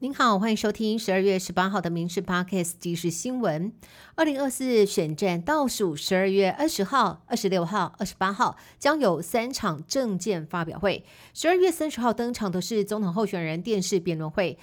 [0.00, 3.72] 您好，欢迎收听十二月十八号的《民事 Podcast》即时新闻。
[4.14, 11.04] 二零二四选战倒数，十二月二十号、二十六号、二十八号将有三场政见发表会。
[11.34, 14.56] 十二月三十号登场的是总统候选人电视辩论会。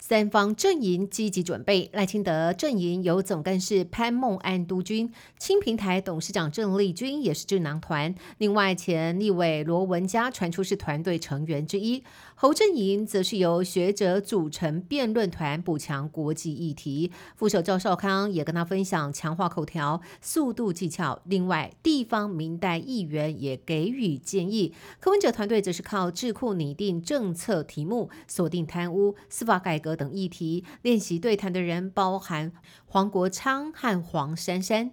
[0.00, 8.12] 三方阵营积极准备，赖清德阵营由总干事潘孟安督军，青平台董事长郑丽君也是智囊团。
[8.38, 12.02] 另外，前立委罗文嘉传出是团队成员之一。
[12.34, 17.12] 侯阵营则是由学者组成辩论团，补强国际议题。
[17.36, 21.20] 副手赵少康也跟他分享强化口条、速度技巧。
[21.24, 24.72] 另外，地方民代议员也给予建议。
[24.98, 29.89] 柯文哲团队则是靠智库拟定政策题目，锁定贪污、司法改革。
[29.96, 32.52] 等议题练习对谈的人包含
[32.86, 34.92] 黄国昌和黄珊珊。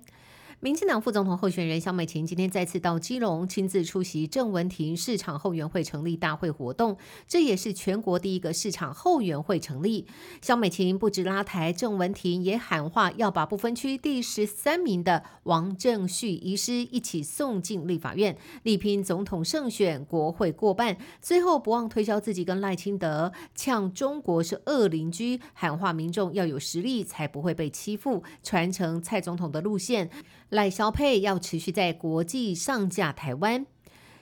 [0.67, 10.05] 民进党副总统候选人萧美琴今天再次到基隆亲自出席郑文婷市场后援会成立大会活动，这也是全国第一个市场后援会成立。
[10.41, 20.97] 萧美琴不止拉台，郑文婷也喊话要把不分区第十三名的王正旭遗失一起送进立法院，力拼总统胜选，国会过半。
[21.21, 30.09] 最后不忘推销自己跟赖清德呛中国是恶邻居，喊话民众要有实力才不会被欺负，传承蔡总统的路线。
[30.57, 33.67] 赖萧佩要持续在国际上架台湾。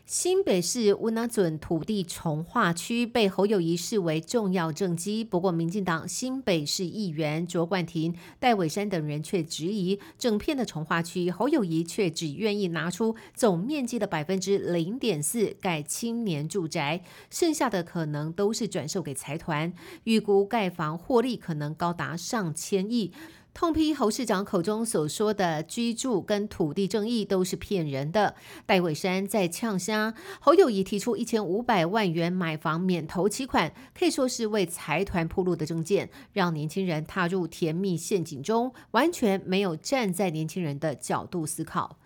[0.05, 19.71] 新北市乌那准土地重划区被侯友谊视为重要政绩，不过民进党新北市议员卓冠廷、戴伟山等人却质疑，整片的重划区侯友谊却只愿意拿出总面积的百分之零点四盖青年住宅，剩下的可能都是转售给财团，
[20.03, 23.13] 预估盖房获利可能高达上千亿。
[23.55, 28.35] 痛批侯市长口中所说的居住跟土地正义都是骗人的。
[28.65, 41.97] 戴伟山在呛虾，侯友谊提出一千五百万元买房免头期款，可以说是为财团铺路的证件，让年轻人踏入甜蜜陷阱中，完全没有站在年轻人的角度思考。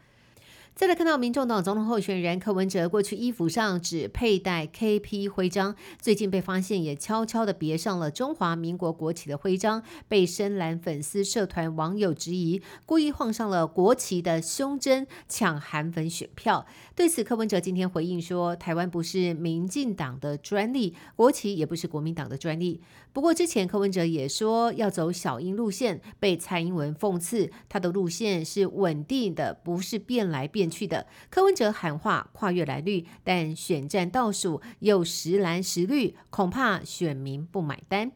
[0.80, 16.66] 再来看到民众党总统候选人柯文哲，过去衣服上只佩戴 KP 徽章，最近被发现也悄悄的别上了中华民国国旗的徽章，被深蓝粉丝社团网友质疑，故意晃上了国旗的胸针，抢韩粉选票。
[16.96, 22.80] 对此，柯文哲今天回应说，台湾不是民进党的专利，国旗也不是国民党的专利。
[23.12, 30.69] 不过之前柯文哲也说要走小英路线，被蔡英文讽刺，他的路线是稳定的，不是变来变。
[30.70, 38.12] 去的柯文哲喊话跨越蓝绿，但选战倒数又时蓝时绿，恐怕选民不买单。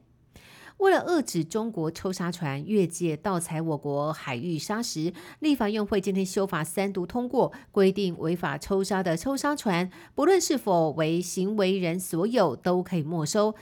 [0.77, 13.55] 为了遏制中国抽沙船越界盗采我国海域沙石，立法院会今天修法三读通过，规定违法抽沙的抽沙船，不论是否为行为人所有，都可以没收。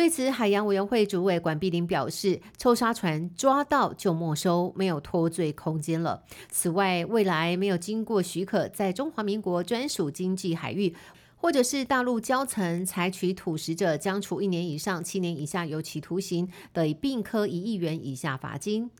[0.00, 6.22] 对此，海洋委员会主委管碧林表示，抽沙船抓到就没收，没有脱罪空间了。
[6.48, 10.96] 此外，未来没有经过许可，在中华民国专属经济海域，
[11.36, 18.90] 或者是大陆交层采取土石者，将处一年以上七年以下有期徒刑，得并科一亿元以下罚金。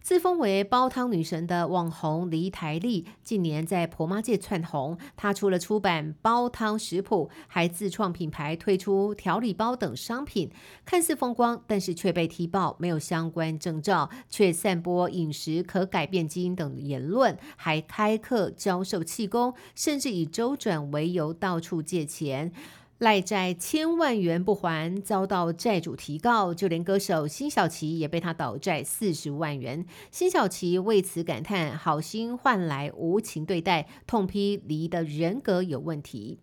[0.00, 4.96] 自封为煲汤女神的网红黎台丽，近年在婆妈界窜红。
[5.16, 10.50] 她除了出版煲汤食谱，还自创品牌，推出调理包等商品，
[10.86, 22.50] 看似风光，但是却被踢爆没有相关证照，却散播饮食可改变基因等言论，还开课教授气功，甚至以周转为由到处借钱。
[22.98, 29.86] 赖债千万元不还，遭到债主提告，就连歌手辛晓琪也被他倒债四十万元。
[30.10, 36.40] 辛晓琪为此感叹：“好心换来无情对待，痛批黎的人格有问题。”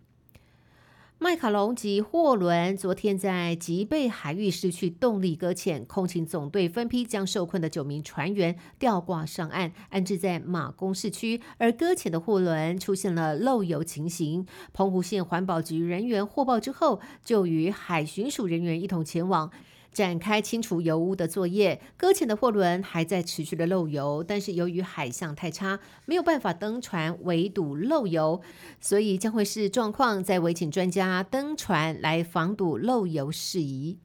[1.18, 11.40] 麦卡龙及货轮昨天在吉贝海域失去动力搁浅，空勤总队分批将受困的九名船员吊挂上岸，安置在马公市区。
[11.56, 19.50] 而搁浅的货轮出现了漏油情形，澎湖县环保局人员获报之后，就与海巡署人员一同前往。
[19.92, 28.40] 展开清除油污的作业，搁浅的货轮还在持续的漏油，但是由于海象太差，没有办法登船围堵漏油，
[28.80, 33.98] 所以将会视状况再委请专家登船来防堵漏油事宜。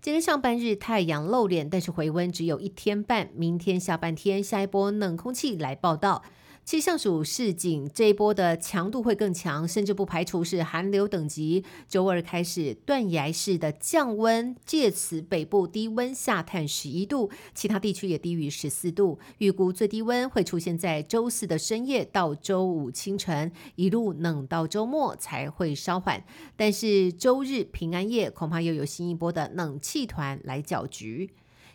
[0.00, 6.22] 今天上半日太阳露脸，但是回温只有一天半，明天下半天下一波冷空气来报道。
[6.68, 11.64] 气象署示警，这一波的强度会更强，甚至不排除是寒流等级。
[11.88, 19.18] 周二开始断崖式的降温，借此北部低温下探十一度，其他地区也低于十四度。
[19.38, 26.22] 预估最低温会出现在周四的深夜到周五清晨，一路冷到周末才会稍缓。
[26.54, 31.30] 但是周日平安夜恐怕又有新一波的冷气团来搅局。